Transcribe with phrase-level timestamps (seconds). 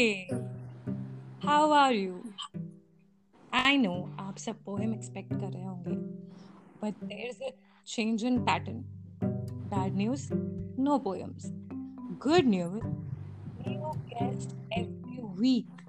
[0.00, 0.30] Hey,
[1.42, 2.14] how are you?
[3.52, 5.96] I know आप सब poem expect कर रहे होंगे,
[6.84, 7.50] but there's a
[7.94, 8.78] change in pattern.
[9.74, 10.24] Bad news,
[10.88, 11.50] no poems.
[12.26, 12.86] Good news,
[13.66, 15.84] new guest every week.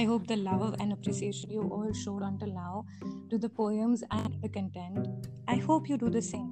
[0.00, 2.84] I hope the love and appreciation you all showed until now
[3.30, 5.28] to the poems and the content.
[5.46, 6.50] I hope you do the same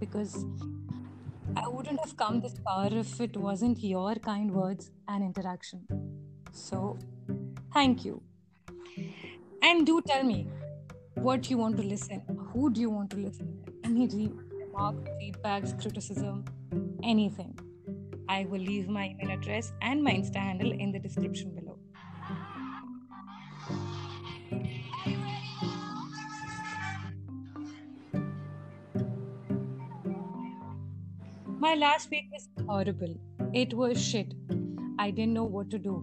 [0.00, 0.44] because
[1.55, 5.85] I wouldn't have come this far if it wasn't your kind words and interaction.
[6.51, 6.97] So,
[7.73, 8.21] thank you.
[9.61, 10.47] And do tell me
[11.15, 12.21] what you want to listen.
[12.53, 13.63] Who do you want to listen?
[13.83, 16.45] Any remark, feedbacks, criticism,
[17.03, 17.57] anything.
[18.29, 21.70] I will leave my email address and my Insta handle in the description below.
[31.60, 33.14] My last week was horrible.
[33.52, 34.34] It was shit.
[34.98, 35.94] I didn't know what to do.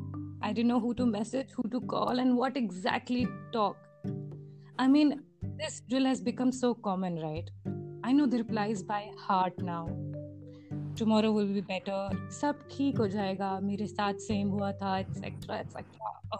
[0.41, 3.77] I didn't know who to message, who to call, and what exactly talk.
[4.77, 5.21] I mean,
[5.57, 7.49] this drill has become so common, right?
[8.03, 9.87] I know the replies by heart now.
[10.95, 11.99] Tomorrow will be better.
[12.39, 15.83] सब ठीक हो जाएगा मेरे साथ same हुआ था etc etc.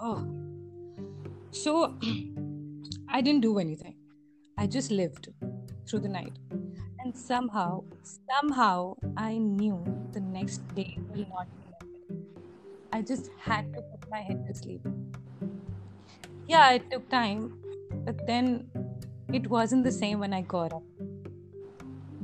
[0.01, 0.17] Oh.
[1.51, 1.73] So
[3.07, 3.95] I didn't do anything.
[4.57, 5.29] I just lived
[5.87, 6.37] through the night.
[6.99, 12.17] And somehow, somehow, I knew the next day will not be like it.
[12.93, 14.81] I just had to put my head to sleep.
[16.47, 17.53] Yeah, it took time,
[18.05, 18.69] but then
[19.33, 20.83] it wasn't the same when I got up.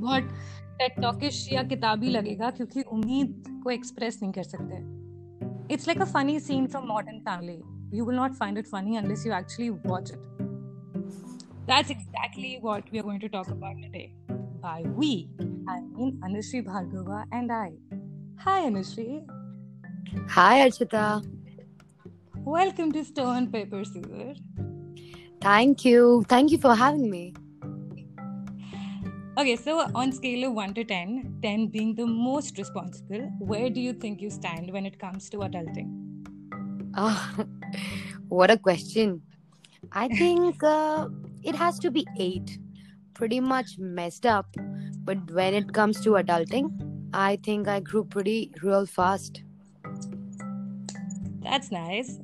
[0.00, 0.30] बहुत
[0.78, 6.04] TET टॉकिश या किताबी लगेगा क्योंकि उम्मीद को express नहीं कर सकते it's like a
[6.12, 7.60] funny scene from modern family
[7.92, 10.20] you will not find it funny unless you actually watch it.
[11.66, 14.12] That's exactly what we are going to talk about today.
[14.65, 15.29] By we,
[15.69, 17.73] I mean Anushree Bhargava and I.
[18.39, 19.23] Hi, Anushree.
[20.27, 21.23] Hi, Archita.
[22.37, 24.39] Welcome to Stone Paper Scissors.
[25.39, 26.25] Thank you.
[26.27, 27.35] Thank you for having me.
[29.37, 33.79] Okay, so on scale of 1 to 10, 10 being the most responsible, where do
[33.79, 35.89] you think you stand when it comes to adulting?
[36.97, 37.45] Oh,
[38.29, 39.21] what a question.
[39.91, 41.09] I think uh,
[41.43, 42.64] it has to be 8.
[43.15, 44.47] Pretty much messed up.
[45.03, 46.71] But when it comes to adulting,
[47.13, 49.41] I think I grew pretty real fast.
[51.41, 52.19] That's nice.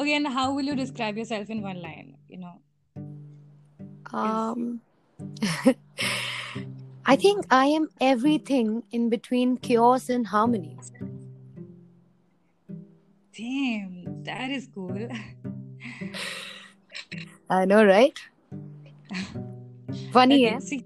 [0.00, 2.16] Okay, and how will you describe yourself in one line?
[2.28, 2.60] You know,
[4.12, 4.80] Um,
[7.06, 10.76] I think I am everything in between chaos and harmony.
[13.36, 15.08] damn, that is cool.
[17.50, 18.18] I know, right?
[20.11, 20.59] Funny, Okay, eh?
[20.59, 20.83] see,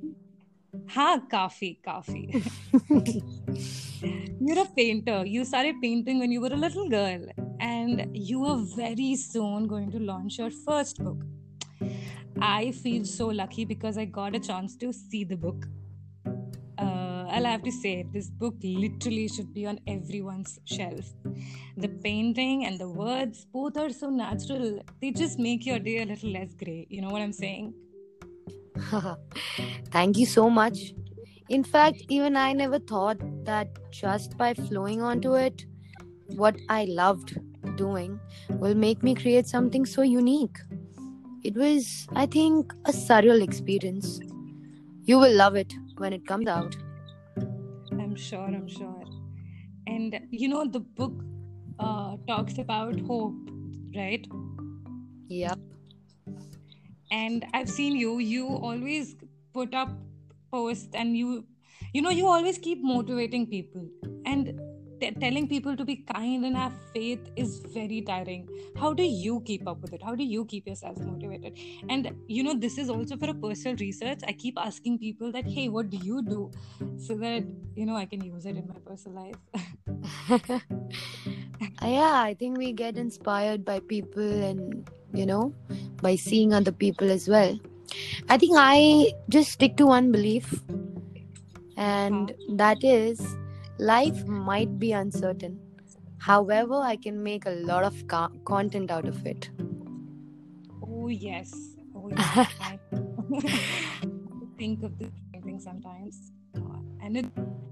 [0.95, 2.21] हाँ काफी काफी
[4.41, 7.25] you're a painter you started painting when you were a little girl
[7.59, 11.25] and you are very soon going to launch your first book
[12.41, 15.67] i feel so lucky because i got a chance to see the book
[16.79, 21.13] uh, i'll have to say this book literally should be on everyone's shelf
[21.77, 26.05] the painting and the words both are so natural they just make your day a
[26.05, 27.73] little less gray you know what i'm saying
[29.90, 30.94] Thank you so much.
[31.48, 35.64] In fact, even I never thought that just by flowing onto it,
[36.34, 37.38] what I loved
[37.76, 38.18] doing
[38.50, 40.58] will make me create something so unique.
[41.44, 44.20] It was, I think, a surreal experience.
[45.04, 46.76] You will love it when it comes out.
[47.92, 49.04] I'm sure, I'm sure.
[49.86, 51.12] And you know, the book
[51.78, 53.36] uh, talks about hope,
[53.94, 54.26] right?
[55.28, 55.55] Yep.
[57.16, 59.16] And I've seen you, you always
[59.54, 59.90] put up
[60.50, 61.44] posts and you,
[61.94, 63.88] you know, you always keep motivating people.
[64.26, 64.60] And
[65.00, 68.48] t- telling people to be kind and have faith is very tiring.
[68.78, 70.02] How do you keep up with it?
[70.02, 71.58] How do you keep yourself motivated?
[71.88, 74.20] And you know, this is also for a personal research.
[74.26, 76.50] I keep asking people that, hey, what do you do?
[76.98, 79.36] So that, you know, I can use it in my personal life.
[81.82, 85.52] yeah, I think we get inspired by people and, you know,
[86.02, 87.58] by seeing other people as well.
[88.28, 90.60] I think I just stick to one belief,
[91.76, 92.56] and uh-huh.
[92.56, 93.20] that is
[93.78, 95.60] life might be uncertain.
[96.18, 99.50] However, I can make a lot of co- content out of it.
[100.82, 101.52] Oh yes.
[101.94, 102.48] Oh yes.
[102.60, 102.78] I
[104.58, 105.10] think of this
[105.44, 106.32] thing sometimes.
[107.00, 107.26] And it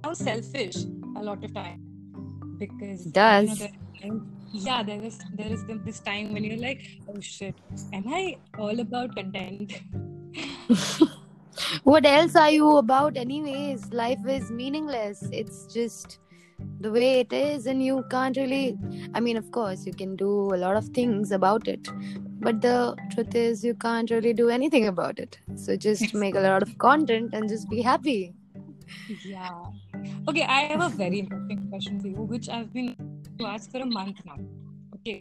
[0.05, 0.77] sounds selfish
[1.17, 1.81] a lot of time.
[2.59, 3.61] Because It does.
[3.61, 4.21] You know, there,
[4.53, 7.55] yeah, there is there is this time when you're like, oh shit,
[7.93, 9.83] am I all about content?
[11.85, 13.93] What else are you about, anyways?
[13.93, 15.23] Life is meaningless.
[15.31, 16.19] It's just
[16.81, 18.77] the way it is and you can't really
[19.15, 21.89] i mean of course you can do a lot of things about it
[22.41, 26.41] but the truth is you can't really do anything about it so just make a
[26.41, 28.35] lot of content and just be happy
[29.25, 29.51] yeah
[30.29, 32.95] okay i have a very interesting question for you which i've been
[33.39, 34.39] to ask for a month now
[34.97, 35.21] okay?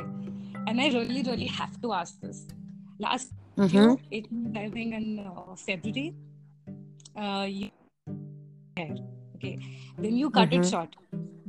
[0.67, 2.47] And i really really have to ask this.
[2.99, 3.75] Last mm-hmm.
[3.75, 4.25] year it
[4.55, 6.13] i think in uh, february
[7.17, 7.69] uh you
[8.77, 8.95] hair
[9.35, 9.57] okay
[9.97, 10.59] then you cut Mhm.
[10.59, 10.95] it short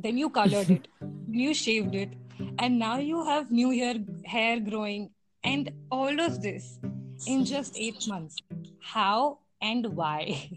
[0.06, 0.88] then you colored it
[1.44, 2.16] you shaved it
[2.58, 5.10] and now you have new hair hair growing
[5.44, 6.78] and all of this
[7.26, 8.36] in just eight months.
[8.80, 10.50] How and why?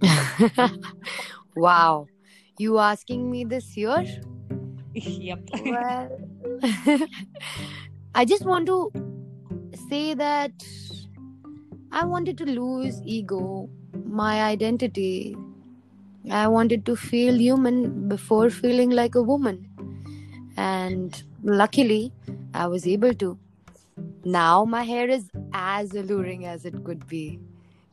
[1.56, 2.06] Wow.
[2.58, 4.04] You asking me this year
[4.94, 5.40] yep.
[5.64, 6.18] Well
[8.14, 8.92] i just want to
[9.88, 10.52] say that
[11.90, 13.68] i wanted to lose ego
[14.12, 15.36] my identity.
[16.30, 19.68] I wanted to feel human before feeling like a woman.
[20.56, 22.12] And luckily
[22.54, 23.38] i was able to.
[24.24, 27.40] Now my hair is as alluring as it could be.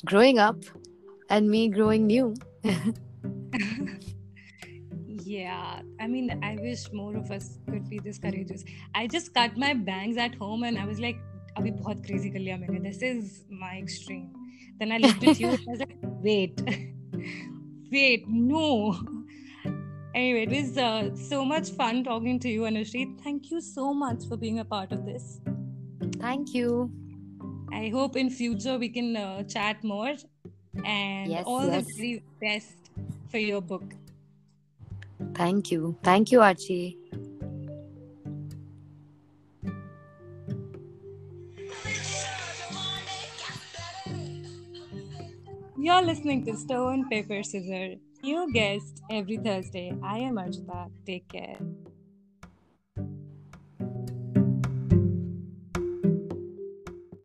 [0.06, 0.58] Growing up
[1.30, 2.36] and me growing new
[5.30, 8.64] yeah i mean i wish more of us could be this courageous.
[8.96, 11.20] I just cut my bangs at home and i was like
[11.62, 14.28] abhi bahut crazy kar liya maine this is my extreme.
[14.80, 15.98] Then i looked at you and i was like
[16.28, 16.64] wait
[17.98, 18.64] wait no.
[20.16, 23.06] Anyway it was uh, so much fun talking to you anushree.
[23.28, 25.30] Thank you so much for being a part of this.
[26.26, 26.74] Thank you.
[27.82, 30.14] I hope in future we can uh, chat more
[30.84, 31.76] and Yes, all yes.
[31.80, 32.94] the very best
[33.34, 34.00] for your book
[35.34, 35.98] Thank you.
[36.04, 36.98] Thank you, Archie.
[45.78, 47.96] You're listening to Stone Paper Scissor.
[48.22, 49.96] New guest every Thursday.
[50.04, 50.92] I am Archita.
[51.06, 51.58] Take care.